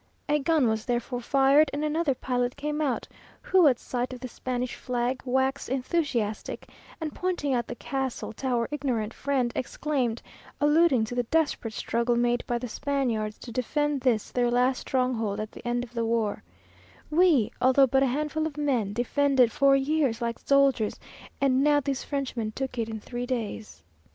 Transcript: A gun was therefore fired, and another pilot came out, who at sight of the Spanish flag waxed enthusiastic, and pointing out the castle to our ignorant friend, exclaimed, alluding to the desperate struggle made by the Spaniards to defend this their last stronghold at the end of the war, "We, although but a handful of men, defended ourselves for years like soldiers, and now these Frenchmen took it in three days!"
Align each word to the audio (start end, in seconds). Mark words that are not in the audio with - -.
A 0.27 0.39
gun 0.39 0.67
was 0.67 0.85
therefore 0.85 1.21
fired, 1.21 1.69
and 1.71 1.85
another 1.85 2.15
pilot 2.15 2.55
came 2.55 2.81
out, 2.81 3.07
who 3.43 3.67
at 3.67 3.77
sight 3.77 4.11
of 4.13 4.19
the 4.19 4.27
Spanish 4.27 4.73
flag 4.73 5.21
waxed 5.25 5.69
enthusiastic, 5.69 6.67
and 6.99 7.13
pointing 7.13 7.53
out 7.53 7.67
the 7.67 7.75
castle 7.75 8.33
to 8.33 8.47
our 8.47 8.67
ignorant 8.71 9.13
friend, 9.13 9.53
exclaimed, 9.55 10.19
alluding 10.59 11.05
to 11.05 11.13
the 11.13 11.21
desperate 11.29 11.75
struggle 11.75 12.15
made 12.15 12.43
by 12.47 12.57
the 12.57 12.67
Spaniards 12.67 13.37
to 13.37 13.51
defend 13.51 14.01
this 14.01 14.31
their 14.31 14.49
last 14.49 14.79
stronghold 14.79 15.39
at 15.39 15.51
the 15.51 15.61
end 15.67 15.83
of 15.83 15.93
the 15.93 16.03
war, 16.03 16.41
"We, 17.11 17.51
although 17.61 17.85
but 17.85 18.01
a 18.01 18.07
handful 18.07 18.47
of 18.47 18.57
men, 18.57 18.93
defended 18.93 19.43
ourselves 19.51 19.57
for 19.59 19.75
years 19.75 20.19
like 20.19 20.39
soldiers, 20.39 20.99
and 21.39 21.63
now 21.63 21.79
these 21.79 22.03
Frenchmen 22.03 22.53
took 22.53 22.79
it 22.79 22.89
in 22.89 22.99
three 22.99 23.27
days!" 23.27 23.83